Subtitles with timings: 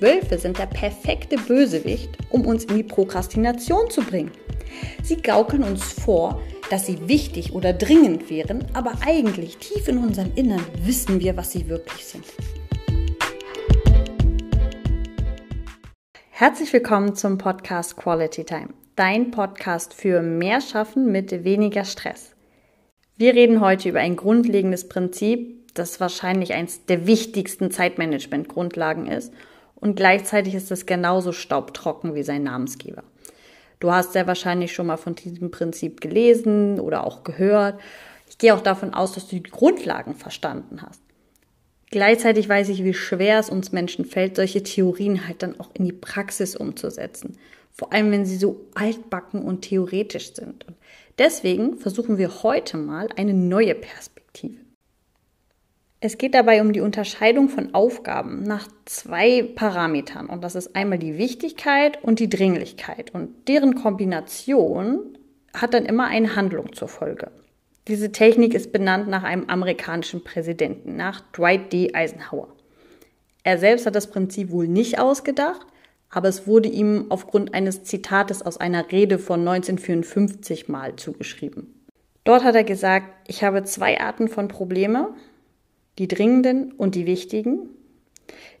[0.00, 4.30] Wölfe sind der perfekte Bösewicht, um uns in die Prokrastination zu bringen.
[5.02, 10.32] Sie gaukeln uns vor, dass sie wichtig oder dringend wären, aber eigentlich tief in unserem
[10.36, 12.24] Innern wissen wir, was sie wirklich sind.
[16.30, 22.34] Herzlich willkommen zum Podcast Quality Time, dein Podcast für mehr Schaffen mit weniger Stress.
[23.18, 29.34] Wir reden heute über ein grundlegendes Prinzip, das wahrscheinlich eines der wichtigsten Zeitmanagement-Grundlagen ist
[29.80, 33.02] und gleichzeitig ist es genauso staubtrocken wie sein Namensgeber.
[33.78, 37.80] Du hast sehr wahrscheinlich schon mal von diesem Prinzip gelesen oder auch gehört.
[38.28, 41.00] Ich gehe auch davon aus, dass du die Grundlagen verstanden hast.
[41.90, 45.84] Gleichzeitig weiß ich, wie schwer es uns Menschen fällt, solche Theorien halt dann auch in
[45.84, 47.38] die Praxis umzusetzen.
[47.72, 50.66] Vor allem, wenn sie so altbacken und theoretisch sind.
[50.68, 50.76] Und
[51.20, 54.19] Deswegen versuchen wir heute mal eine neue Perspektive.
[56.02, 60.98] Es geht dabei um die Unterscheidung von Aufgaben nach zwei Parametern und das ist einmal
[60.98, 65.18] die Wichtigkeit und die Dringlichkeit und deren Kombination
[65.52, 67.30] hat dann immer eine Handlung zur Folge.
[67.86, 71.92] Diese Technik ist benannt nach einem amerikanischen Präsidenten, nach Dwight D.
[71.92, 72.48] Eisenhower.
[73.42, 75.66] Er selbst hat das Prinzip wohl nicht ausgedacht,
[76.08, 81.74] aber es wurde ihm aufgrund eines Zitates aus einer Rede von 1954 mal zugeschrieben.
[82.24, 85.14] Dort hat er gesagt, ich habe zwei Arten von Probleme,
[86.00, 87.68] die dringenden und die wichtigen.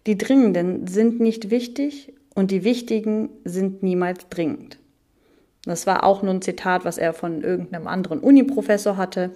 [0.06, 4.78] Die dringenden sind nicht wichtig und die wichtigen sind niemals dringend.
[5.64, 9.30] Das war auch nur ein Zitat, was er von irgendeinem anderen Uni-Professor hatte,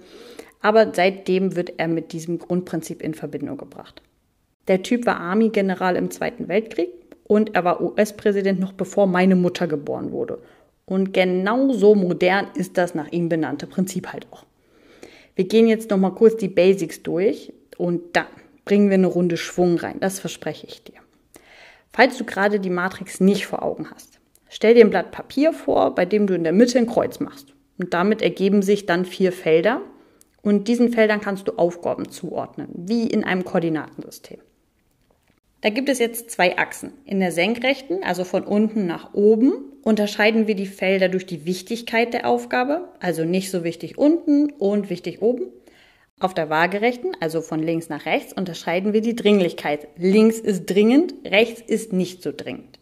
[0.61, 4.03] aber seitdem wird er mit diesem Grundprinzip in Verbindung gebracht.
[4.67, 6.89] Der Typ war Army-General im Zweiten Weltkrieg
[7.23, 10.37] und er war US-Präsident noch bevor meine Mutter geboren wurde.
[10.85, 14.45] Und genauso modern ist das nach ihm benannte Prinzip halt auch.
[15.35, 18.27] Wir gehen jetzt noch mal kurz die Basics durch und dann
[18.65, 19.99] bringen wir eine Runde Schwung rein.
[19.99, 20.95] Das verspreche ich dir.
[21.93, 25.95] Falls du gerade die Matrix nicht vor Augen hast, stell dir ein Blatt Papier vor,
[25.95, 27.53] bei dem du in der Mitte ein Kreuz machst.
[27.77, 29.81] Und damit ergeben sich dann vier Felder.
[30.41, 34.39] Und diesen Feldern kannst du Aufgaben zuordnen, wie in einem Koordinatensystem.
[35.61, 36.93] Da gibt es jetzt zwei Achsen.
[37.05, 42.13] In der senkrechten, also von unten nach oben, unterscheiden wir die Felder durch die Wichtigkeit
[42.13, 45.47] der Aufgabe, also nicht so wichtig unten und wichtig oben.
[46.19, 49.89] Auf der waagerechten, also von links nach rechts, unterscheiden wir die Dringlichkeit.
[49.97, 52.79] Links ist dringend, rechts ist nicht so dringend.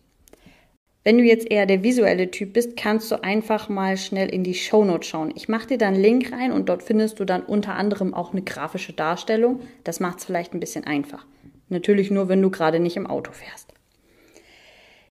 [1.03, 4.53] Wenn du jetzt eher der visuelle Typ bist, kannst du einfach mal schnell in die
[4.53, 5.33] Shownote schauen.
[5.35, 8.31] Ich mache dir dann einen Link rein und dort findest du dann unter anderem auch
[8.31, 9.61] eine grafische Darstellung.
[9.83, 11.25] Das macht es vielleicht ein bisschen einfach.
[11.69, 13.73] Natürlich nur, wenn du gerade nicht im Auto fährst.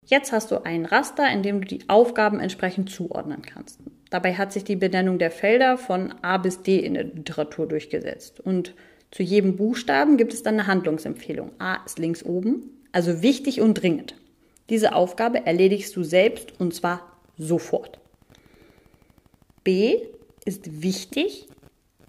[0.05, 3.79] Jetzt hast du ein Raster, in dem du die Aufgaben entsprechend zuordnen kannst.
[4.11, 8.41] Dabei hat sich die Benennung der Felder von A bis D in der Literatur durchgesetzt.
[8.41, 8.75] Und
[9.09, 11.51] zu jedem Buchstaben gibt es dann eine Handlungsempfehlung.
[11.59, 14.15] A ist links oben, also wichtig und dringend.
[14.69, 17.99] Diese Aufgabe erledigst du selbst und zwar sofort.
[19.63, 19.97] B
[20.43, 21.47] ist wichtig,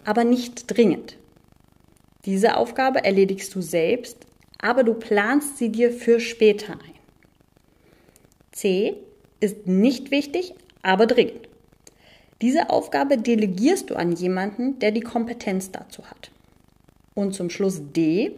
[0.04, 1.16] aber nicht dringend.
[2.24, 4.26] Diese Aufgabe erledigst du selbst,
[4.60, 6.94] aber du planst sie dir für später ein.
[8.50, 8.96] C
[9.38, 11.51] ist nicht wichtig, aber dringend.
[12.42, 16.32] Diese Aufgabe delegierst du an jemanden, der die Kompetenz dazu hat.
[17.14, 18.32] Und zum Schluss D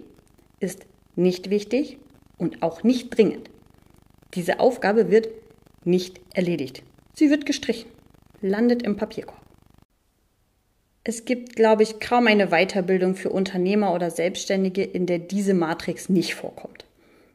[0.60, 0.84] ist
[1.16, 1.96] nicht wichtig
[2.36, 3.48] und auch nicht dringend.
[4.34, 5.28] Diese Aufgabe wird
[5.84, 6.82] nicht erledigt.
[7.14, 7.90] Sie wird gestrichen,
[8.42, 9.40] landet im Papierkorb.
[11.02, 16.10] Es gibt, glaube ich, kaum eine Weiterbildung für Unternehmer oder Selbstständige, in der diese Matrix
[16.10, 16.84] nicht vorkommt.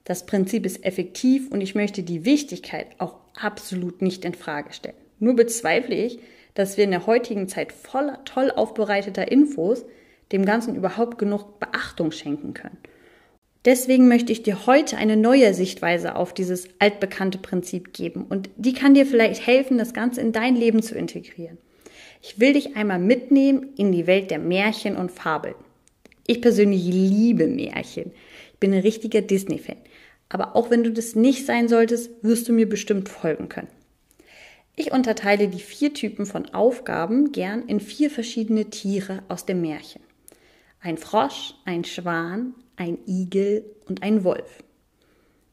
[0.03, 4.96] Das Prinzip ist effektiv und ich möchte die Wichtigkeit auch absolut nicht in Frage stellen.
[5.19, 6.19] Nur bezweifle ich,
[6.54, 9.86] dass wir in der heutigen Zeit voller toll aufbereiteter Infos
[10.32, 12.78] dem Ganzen überhaupt genug Beachtung schenken können.
[13.66, 18.74] Deswegen möchte ich dir heute eine neue Sichtweise auf dieses altbekannte Prinzip geben und die
[18.74, 21.58] kann dir vielleicht helfen, das Ganze in dein Leben zu integrieren.
[22.22, 25.56] Ich will dich einmal mitnehmen in die Welt der Märchen und Fabeln.
[26.26, 28.12] Ich persönlich liebe Märchen.
[28.54, 29.78] Ich bin ein richtiger Disney-Fan.
[30.30, 33.68] Aber auch wenn du das nicht sein solltest, wirst du mir bestimmt folgen können.
[34.80, 40.02] Ich unterteile die vier Typen von Aufgaben gern in vier verschiedene Tiere aus dem Märchen.
[40.80, 44.64] Ein Frosch, ein Schwan, ein Igel und ein Wolf.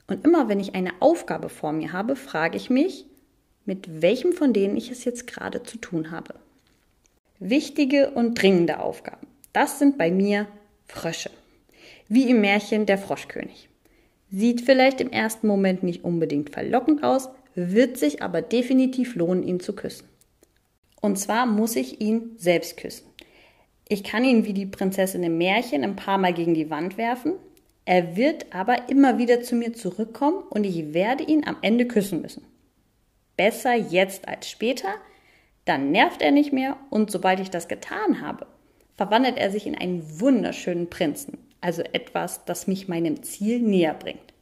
[0.06, 3.04] Und immer wenn ich eine Aufgabe vor mir habe, frage ich mich,
[3.64, 6.36] mit welchem von denen ich es jetzt gerade zu tun habe.
[7.40, 9.26] Wichtige und dringende Aufgaben.
[9.52, 10.46] Das sind bei mir
[10.86, 11.32] Frösche.
[12.08, 13.68] Wie im Märchen der Froschkönig.
[14.30, 19.60] Sieht vielleicht im ersten Moment nicht unbedingt verlockend aus, wird sich aber definitiv lohnen, ihn
[19.60, 20.08] zu küssen.
[21.00, 23.06] Und zwar muss ich ihn selbst küssen.
[23.88, 27.34] Ich kann ihn wie die Prinzessin im Märchen ein paar Mal gegen die Wand werfen.
[27.84, 32.20] Er wird aber immer wieder zu mir zurückkommen und ich werde ihn am Ende küssen
[32.20, 32.44] müssen.
[33.36, 34.88] Besser jetzt als später,
[35.66, 38.46] dann nervt er nicht mehr und sobald ich das getan habe,
[38.96, 44.32] verwandelt er sich in einen wunderschönen Prinzen, also etwas, das mich meinem Ziel näher bringt.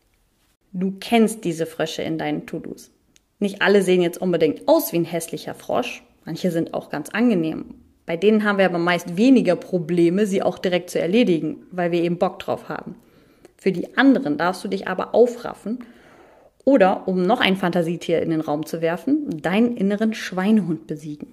[0.73, 2.91] Du kennst diese Frösche in deinen To-Dos.
[3.38, 7.76] Nicht alle sehen jetzt unbedingt aus wie ein hässlicher Frosch, manche sind auch ganz angenehm.
[8.05, 12.03] Bei denen haben wir aber meist weniger Probleme, sie auch direkt zu erledigen, weil wir
[12.03, 12.97] eben Bock drauf haben.
[13.56, 15.79] Für die anderen darfst du dich aber aufraffen
[16.67, 21.29] oder, um noch ein Fantasietier in den Raum zu werfen, deinen inneren Schweinehund besiegen.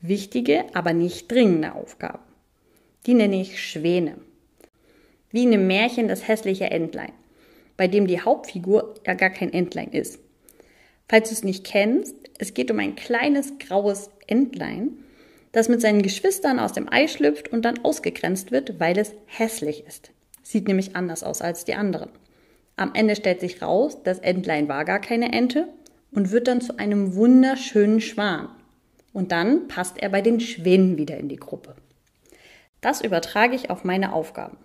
[0.00, 2.31] Wichtige, aber nicht dringende Aufgaben.
[3.06, 4.16] Die nenne ich Schwäne.
[5.30, 7.12] Wie in einem Märchen das hässliche Entlein,
[7.76, 10.20] bei dem die Hauptfigur ja gar kein Entlein ist.
[11.08, 14.98] Falls du es nicht kennst, es geht um ein kleines graues Entlein,
[15.50, 19.84] das mit seinen Geschwistern aus dem Ei schlüpft und dann ausgegrenzt wird, weil es hässlich
[19.86, 20.12] ist.
[20.42, 22.10] Sieht nämlich anders aus als die anderen.
[22.76, 25.68] Am Ende stellt sich raus, das Entlein war gar keine Ente
[26.12, 28.48] und wird dann zu einem wunderschönen Schwan.
[29.12, 31.74] Und dann passt er bei den Schwänen wieder in die Gruppe.
[32.82, 34.58] Das übertrage ich auf meine Aufgaben.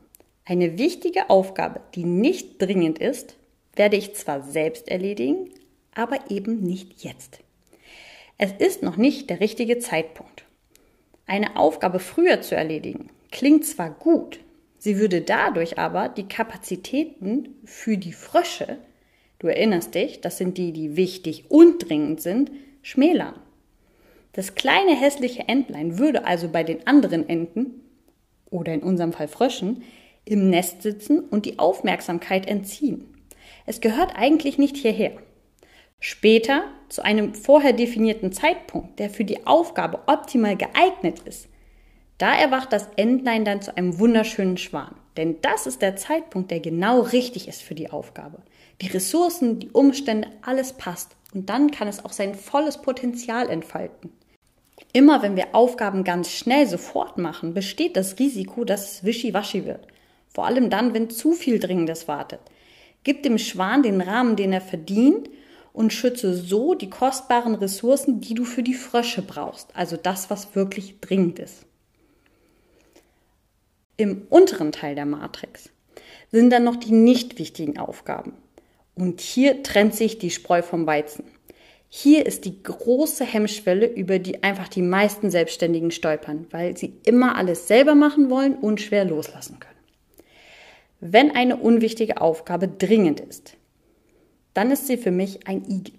[0.43, 3.37] Eine wichtige Aufgabe, die nicht dringend ist,
[3.75, 5.49] werde ich zwar selbst erledigen,
[5.95, 7.39] aber eben nicht jetzt.
[8.37, 10.43] Es ist noch nicht der richtige Zeitpunkt.
[11.25, 14.39] Eine Aufgabe früher zu erledigen klingt zwar gut,
[14.79, 18.77] Sie würde dadurch aber die Kapazitäten für die Frösche,
[19.39, 22.51] du erinnerst dich, das sind die, die wichtig und dringend sind,
[22.83, 23.39] schmälern.
[24.33, 27.81] Das kleine hässliche Entlein würde also bei den anderen Enten,
[28.49, 29.83] oder in unserem Fall Fröschen,
[30.25, 33.13] im Nest sitzen und die Aufmerksamkeit entziehen.
[33.65, 35.13] Es gehört eigentlich nicht hierher.
[35.99, 41.47] Später, zu einem vorher definierten Zeitpunkt, der für die Aufgabe optimal geeignet ist,
[42.17, 44.95] da erwacht das Entlein dann zu einem wunderschönen Schwan.
[45.17, 48.41] Denn das ist der Zeitpunkt, der genau richtig ist für die Aufgabe.
[48.81, 51.15] Die Ressourcen, die Umstände, alles passt.
[51.33, 54.11] Und dann kann es auch sein volles Potenzial entfalten.
[54.97, 59.85] Immer wenn wir Aufgaben ganz schnell sofort machen, besteht das Risiko, dass es wischiwaschi wird.
[60.27, 62.39] Vor allem dann, wenn zu viel Dringendes wartet.
[63.03, 65.29] Gib dem Schwan den Rahmen, den er verdient
[65.71, 69.69] und schütze so die kostbaren Ressourcen, die du für die Frösche brauchst.
[69.75, 71.67] Also das, was wirklich dringend ist.
[73.97, 75.69] Im unteren Teil der Matrix
[76.31, 78.33] sind dann noch die nicht wichtigen Aufgaben.
[78.95, 81.36] Und hier trennt sich die Spreu vom Weizen.
[81.89, 87.35] Hier ist die große Hemmschwelle, über die einfach die meisten Selbstständigen stolpern, weil sie immer
[87.35, 89.73] alles selber machen wollen und schwer loslassen können.
[90.99, 93.55] Wenn eine unwichtige Aufgabe dringend ist,
[94.53, 95.93] dann ist sie für mich ein Igel.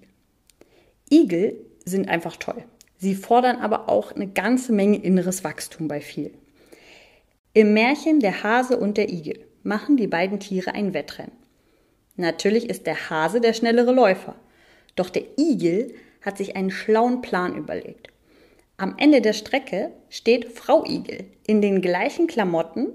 [1.11, 2.64] Igel sind einfach toll.
[2.99, 6.34] Sie fordern aber auch eine ganze Menge inneres Wachstum bei vielen.
[7.55, 11.32] Im Märchen Der Hase und der Igel machen die beiden Tiere ein Wettrennen.
[12.17, 14.34] Natürlich ist der Hase der schnellere Läufer,
[14.98, 18.08] doch der Igel hat sich einen schlauen Plan überlegt.
[18.76, 22.88] Am Ende der Strecke steht Frau Igel in den gleichen Klamotten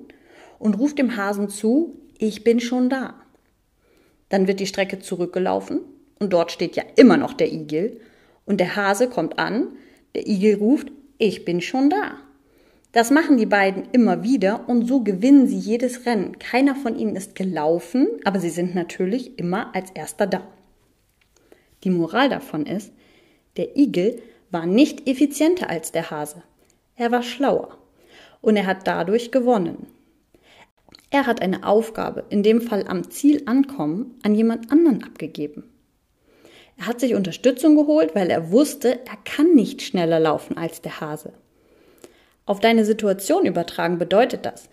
[0.59, 3.15] und ruft dem Hasen zu, ich bin schon da.
[4.29, 5.81] Dann wird die Strecke zurückgelaufen
[6.19, 7.99] und dort steht ja immer noch der Igel
[8.45, 9.69] und der Hase kommt an,
[10.15, 12.15] der Igel ruft, ich bin schon da.
[12.93, 16.37] Das machen die beiden immer wieder und so gewinnen sie jedes Rennen.
[16.37, 20.47] Keiner von ihnen ist gelaufen, aber sie sind natürlich immer als erster da.
[21.83, 22.91] Die Moral davon ist,
[23.57, 24.21] der Igel
[24.51, 26.43] war nicht effizienter als der Hase.
[26.95, 27.77] Er war schlauer
[28.41, 29.87] und er hat dadurch gewonnen.
[31.09, 35.63] Er hat eine Aufgabe, in dem Fall am Ziel ankommen, an jemand anderen abgegeben.
[36.77, 41.01] Er hat sich Unterstützung geholt, weil er wusste, er kann nicht schneller laufen als der
[41.01, 41.33] Hase.
[42.45, 44.69] Auf deine Situation übertragen bedeutet das,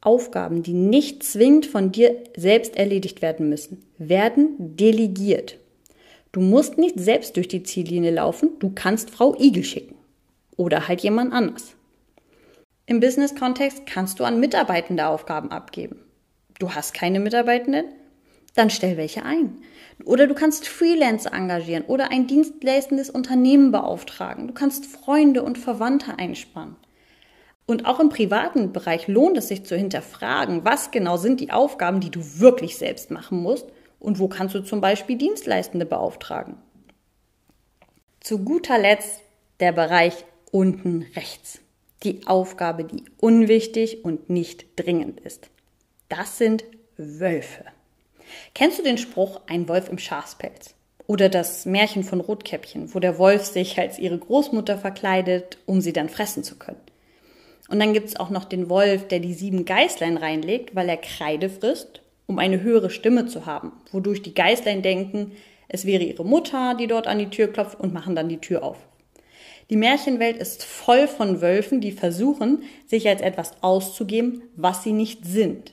[0.00, 5.58] Aufgaben, die nicht zwingend von dir selbst erledigt werden müssen, werden delegiert.
[6.32, 9.96] Du musst nicht selbst durch die Ziellinie laufen, du kannst Frau Igel schicken.
[10.56, 11.74] Oder halt jemand anders.
[12.86, 16.00] Im Business-Kontext kannst du an Mitarbeitende Aufgaben abgeben.
[16.58, 17.84] Du hast keine Mitarbeitenden?
[18.54, 19.58] Dann stell welche ein.
[20.04, 24.48] Oder du kannst Freelancer engagieren oder ein dienstleistendes Unternehmen beauftragen.
[24.48, 26.76] Du kannst Freunde und Verwandte einspannen.
[27.66, 32.00] Und auch im privaten Bereich lohnt es sich zu hinterfragen, was genau sind die Aufgaben,
[32.00, 33.66] die du wirklich selbst machen musst
[34.02, 36.56] und wo kannst du zum Beispiel Dienstleistende beauftragen.
[38.20, 39.20] Zu guter Letzt
[39.60, 40.14] der Bereich
[40.50, 41.60] unten rechts.
[42.02, 45.50] Die Aufgabe, die unwichtig und nicht dringend ist.
[46.08, 46.64] Das sind
[46.96, 47.64] Wölfe.
[48.54, 50.74] Kennst du den Spruch ein Wolf im Schafspelz?
[51.06, 55.92] Oder das Märchen von Rotkäppchen, wo der Wolf sich als ihre Großmutter verkleidet, um sie
[55.92, 56.80] dann fressen zu können?
[57.68, 60.96] Und dann gibt es auch noch den Wolf, der die sieben Geißlein reinlegt, weil er
[60.96, 65.32] Kreide frisst, um eine höhere Stimme zu haben, wodurch die Geißlein denken,
[65.68, 68.62] es wäre ihre Mutter, die dort an die Tür klopft und machen dann die Tür
[68.62, 68.76] auf.
[69.70, 75.24] Die Märchenwelt ist voll von Wölfen, die versuchen, sich als etwas auszugeben, was sie nicht
[75.24, 75.72] sind.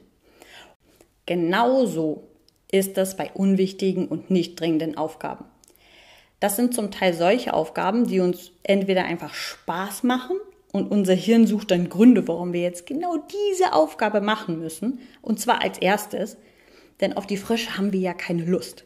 [1.26, 2.28] Genauso
[2.72, 5.46] ist das bei unwichtigen und nicht dringenden Aufgaben.
[6.40, 10.38] Das sind zum Teil solche Aufgaben, die uns entweder einfach Spaß machen
[10.72, 15.40] und unser Hirn sucht dann Gründe, warum wir jetzt genau diese Aufgabe machen müssen, und
[15.40, 16.38] zwar als erstes,
[17.02, 18.86] denn auf die Frösche haben wir ja keine Lust.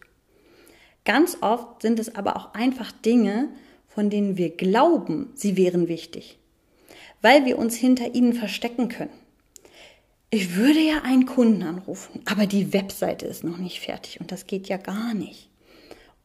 [1.06, 3.50] Ganz oft sind es aber auch einfach Dinge,
[3.88, 6.40] von denen wir glauben, sie wären wichtig,
[7.22, 9.12] weil wir uns hinter ihnen verstecken können.
[10.30, 14.48] Ich würde ja einen Kunden anrufen, aber die Webseite ist noch nicht fertig und das
[14.48, 15.50] geht ja gar nicht.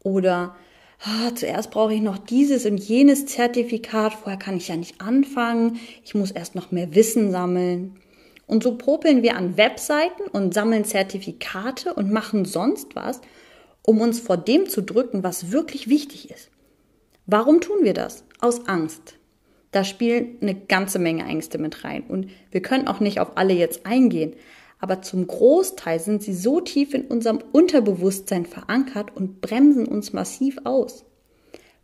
[0.03, 0.57] Oder
[1.01, 5.79] ah, zuerst brauche ich noch dieses und jenes Zertifikat, vorher kann ich ja nicht anfangen,
[6.05, 7.97] ich muss erst noch mehr Wissen sammeln.
[8.47, 13.21] Und so popeln wir an Webseiten und sammeln Zertifikate und machen sonst was,
[13.83, 16.51] um uns vor dem zu drücken, was wirklich wichtig ist.
[17.27, 18.25] Warum tun wir das?
[18.41, 19.17] Aus Angst.
[19.71, 23.53] Da spielen eine ganze Menge Ängste mit rein und wir können auch nicht auf alle
[23.53, 24.33] jetzt eingehen,
[24.79, 30.59] aber zum Großteil sind sie so tief in unserem Unterbewusstsein verankert und bremsen uns massiv
[30.65, 31.05] aus.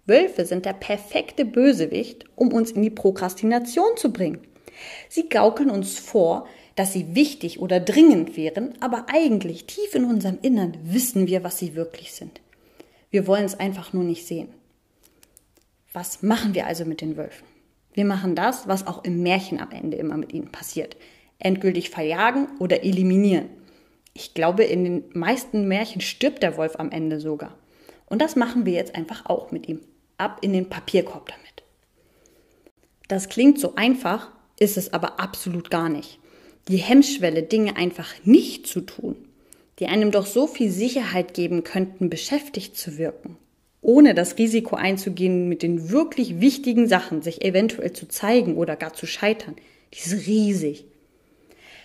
[0.06, 4.40] Wölfe sind der perfekte Bösewicht, um uns in die Prokrastination zu bringen.
[5.08, 6.46] Sie gaukeln uns vor,
[6.76, 11.58] dass sie wichtig oder dringend wären, aber eigentlich tief in unserem Innern wissen wir, was
[11.58, 12.40] sie wirklich sind.
[13.10, 14.48] Wir wollen es einfach nur nicht sehen.
[15.92, 17.46] Was machen wir also mit den Wölfen?
[17.92, 20.96] Wir machen das, was auch im Märchen am Ende immer mit ihnen passiert.
[21.44, 23.48] Endgültig verjagen oder eliminieren.
[24.14, 27.56] Ich glaube, in den meisten Märchen stirbt der Wolf am Ende sogar.
[28.06, 29.80] Und das machen wir jetzt einfach auch mit ihm.
[30.18, 31.62] Ab in den Papierkorb damit.
[33.06, 36.18] Das klingt so einfach, ist es aber absolut gar nicht
[36.68, 39.16] die Hemmschwelle, Dinge einfach nicht zu tun,
[39.78, 43.36] die einem doch so viel Sicherheit geben könnten, beschäftigt zu wirken,
[43.82, 48.94] ohne das Risiko einzugehen, mit den wirklich wichtigen Sachen sich eventuell zu zeigen oder gar
[48.94, 49.56] zu scheitern,
[49.92, 50.86] die ist riesig.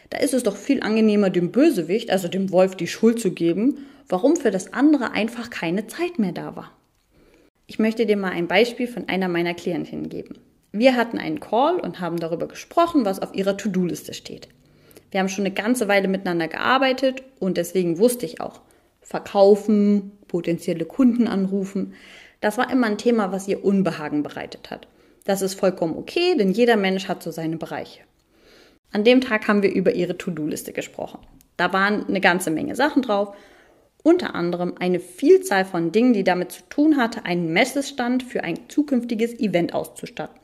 [0.09, 3.85] Da ist es doch viel angenehmer, dem Bösewicht, also dem Wolf, die Schuld zu geben,
[4.07, 6.71] warum für das andere einfach keine Zeit mehr da war.
[7.67, 10.39] Ich möchte dir mal ein Beispiel von einer meiner Klientinnen geben.
[10.71, 14.49] Wir hatten einen Call und haben darüber gesprochen, was auf ihrer To-Do-Liste steht.
[15.11, 18.61] Wir haben schon eine ganze Weile miteinander gearbeitet und deswegen wusste ich auch,
[19.01, 21.93] verkaufen, potenzielle Kunden anrufen,
[22.41, 24.87] das war immer ein Thema, was ihr Unbehagen bereitet hat.
[25.25, 28.01] Das ist vollkommen okay, denn jeder Mensch hat so seine Bereiche.
[28.91, 31.19] An dem Tag haben wir über ihre To-Do-Liste gesprochen.
[31.57, 33.35] Da waren eine ganze Menge Sachen drauf,
[34.01, 38.69] unter anderem eine Vielzahl von Dingen, die damit zu tun hatte, einen Messestand für ein
[38.69, 40.39] zukünftiges Event auszustatten.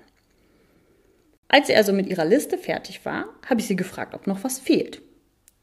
[1.48, 4.60] Als sie also mit ihrer Liste fertig war, habe ich sie gefragt, ob noch was
[4.60, 5.02] fehlt.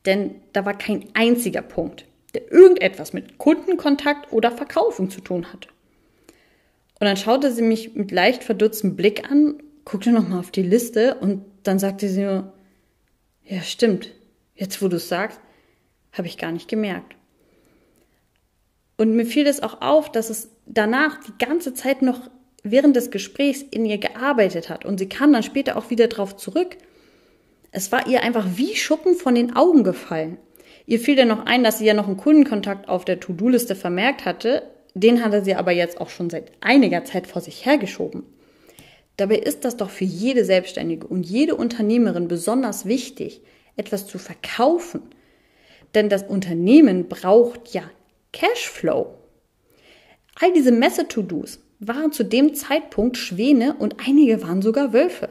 [0.07, 5.69] Denn da war kein einziger Punkt, der irgendetwas mit Kundenkontakt oder Verkaufen zu tun hatte.
[6.99, 11.17] Und dann schaute sie mich mit leicht verdutztem Blick an, guckte nochmal auf die Liste
[11.17, 12.53] und dann sagte sie nur,
[13.45, 14.11] ja stimmt,
[14.55, 15.41] jetzt wo du es sagst,
[16.13, 17.17] habe ich gar nicht gemerkt.
[18.97, 22.31] Und mir fiel es auch auf, dass es danach die ganze Zeit noch
[22.63, 26.37] während des Gesprächs in ihr gearbeitet hat und sie kam dann später auch wieder drauf
[26.37, 26.77] zurück.
[27.73, 30.37] Es war ihr einfach wie Schuppen von den Augen gefallen.
[30.87, 34.25] Ihr fiel dann noch ein, dass sie ja noch einen Kundenkontakt auf der To-Do-Liste vermerkt
[34.25, 34.63] hatte.
[34.95, 38.25] Den hatte sie aber jetzt auch schon seit einiger Zeit vor sich hergeschoben.
[39.17, 43.43] Dabei ist das doch für jede Selbstständige und jede Unternehmerin besonders wichtig,
[43.77, 45.03] etwas zu verkaufen.
[45.95, 47.83] Denn das Unternehmen braucht ja
[48.33, 49.15] Cashflow.
[50.41, 55.29] All diese Messe-To-Dos, waren zu dem Zeitpunkt Schwäne und einige waren sogar Wölfe.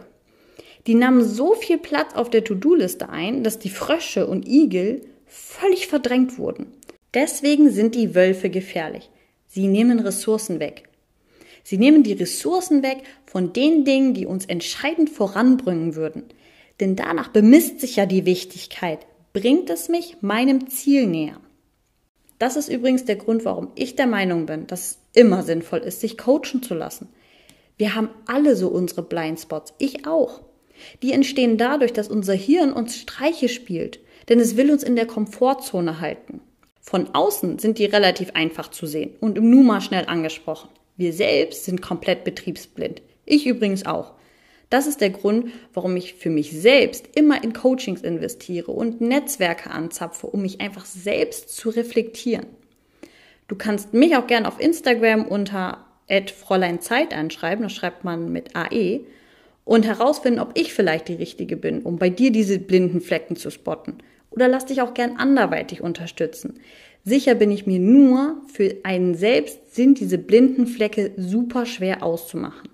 [0.88, 5.88] Die nahmen so viel Platz auf der To-Do-Liste ein, dass die Frösche und Igel völlig
[5.88, 6.67] verdrängt wurden.
[7.13, 9.09] Deswegen sind die Wölfe gefährlich.
[9.47, 10.89] Sie nehmen Ressourcen weg.
[11.63, 16.25] Sie nehmen die Ressourcen weg von den Dingen, die uns entscheidend voranbringen würden.
[16.80, 19.06] Denn danach bemisst sich ja die Wichtigkeit.
[19.34, 21.39] Bringt es mich meinem Ziel näher?
[22.39, 26.01] Das ist übrigens der Grund, warum ich der Meinung bin, dass es immer sinnvoll ist,
[26.01, 27.08] sich coachen zu lassen.
[27.77, 30.41] Wir haben alle so unsere Blindspots, ich auch.
[31.03, 34.00] Die entstehen dadurch, dass unser Hirn uns Streiche spielt,
[34.30, 36.41] denn es will uns in der Komfortzone halten.
[36.82, 40.70] Von außen sind die relativ einfach zu sehen und im Nu mal schnell angesprochen.
[41.01, 43.01] Wir selbst sind komplett betriebsblind.
[43.25, 44.12] Ich übrigens auch.
[44.70, 49.72] Das ist der Grund, warum ich für mich selbst immer in Coachings investiere und Netzwerke
[49.72, 52.46] anzapfe, um mich einfach selbst zu reflektieren.
[53.48, 55.84] Du kannst mich auch gerne auf Instagram unter
[56.39, 59.00] Fräulein Zeit anschreiben, das schreibt man mit AE.
[59.65, 63.50] und herausfinden, ob ich vielleicht die Richtige bin, um bei dir diese blinden Flecken zu
[63.50, 63.98] spotten.
[64.29, 66.60] Oder lass dich auch gern anderweitig unterstützen.
[67.03, 72.70] Sicher bin ich mir nur, für einen selbst sind diese blinden Flecke super schwer auszumachen.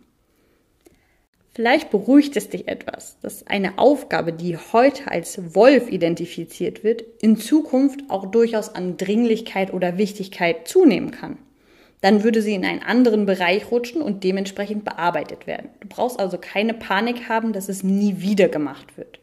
[1.53, 7.38] Vielleicht beruhigt es dich etwas, dass eine Aufgabe, die heute als Wolf identifiziert wird, in
[7.38, 11.39] Zukunft auch durchaus an Dringlichkeit oder Wichtigkeit zunehmen kann.
[12.01, 15.69] Dann würde sie in einen anderen Bereich rutschen und dementsprechend bearbeitet werden.
[15.79, 19.19] Du brauchst also keine Panik haben, dass es nie wieder gemacht wird.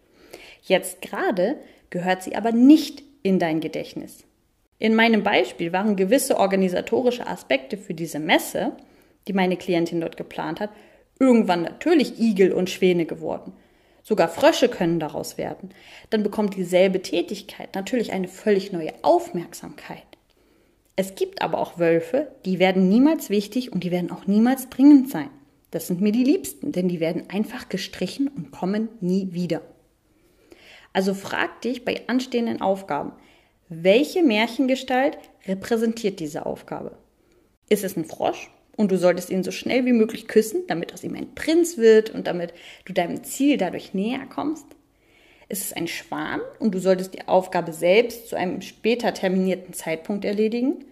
[0.62, 1.56] Jetzt gerade
[1.90, 4.24] gehört sie aber nicht in dein Gedächtnis.
[4.78, 8.72] In meinem Beispiel waren gewisse organisatorische Aspekte für diese Messe,
[9.28, 10.70] die meine Klientin dort geplant hat,
[11.18, 13.52] irgendwann natürlich Igel und Schwäne geworden.
[14.02, 15.70] Sogar Frösche können daraus werden.
[16.10, 20.02] Dann bekommt dieselbe Tätigkeit natürlich eine völlig neue Aufmerksamkeit.
[20.96, 25.10] Es gibt aber auch Wölfe, die werden niemals wichtig und die werden auch niemals dringend
[25.10, 25.30] sein.
[25.70, 29.62] Das sind mir die Liebsten, denn die werden einfach gestrichen und kommen nie wieder.
[30.92, 33.12] Also frag dich bei anstehenden Aufgaben,
[33.68, 36.96] welche Märchengestalt repräsentiert diese Aufgabe?
[37.68, 41.02] Ist es ein Frosch und du solltest ihn so schnell wie möglich küssen, damit aus
[41.02, 42.52] ihm ein Prinz wird und damit
[42.84, 44.66] du deinem Ziel dadurch näher kommst?
[45.48, 50.24] Ist es ein Schwan und du solltest die Aufgabe selbst zu einem später terminierten Zeitpunkt
[50.24, 50.84] erledigen?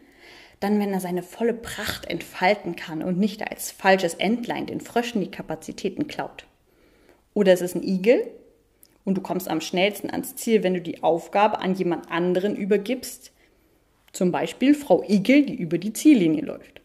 [0.61, 5.21] Dann, wenn er seine volle Pracht entfalten kann und nicht als falsches Entlein den Fröschen
[5.21, 6.47] die Kapazitäten klaut.
[7.35, 8.29] Oder ist es ein Igel
[9.04, 13.32] und du kommst am schnellsten ans Ziel, wenn du die Aufgabe an jemand anderen übergibst.
[14.12, 16.80] Zum Beispiel Frau Igel, die über die Ziellinie läuft.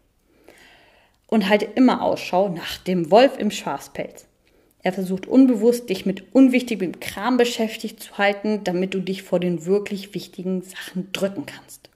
[1.28, 4.26] Und halte immer Ausschau nach dem Wolf im Schafspelz.
[4.82, 9.66] Er versucht unbewusst, dich mit unwichtigem Kram beschäftigt zu halten, damit du dich vor den
[9.66, 11.90] wirklich wichtigen Sachen drücken kannst.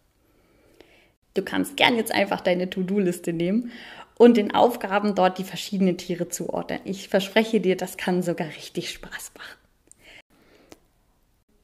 [1.33, 3.71] Du kannst gern jetzt einfach deine To-Do-Liste nehmen
[4.17, 6.81] und den Aufgaben dort die verschiedenen Tiere zuordnen.
[6.83, 9.60] Ich verspreche dir, das kann sogar richtig Spaß machen.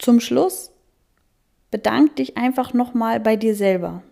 [0.07, 0.71] Zum Schluss
[1.69, 4.03] bedank dich einfach nochmal bei dir selber,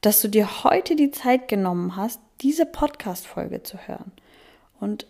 [0.00, 4.12] dass du dir heute die Zeit genommen hast, diese Podcast-Folge zu hören.
[4.80, 5.06] Und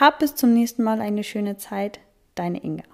[0.00, 2.00] hab bis zum nächsten Mal eine schöne Zeit.
[2.36, 2.84] Deine Inga.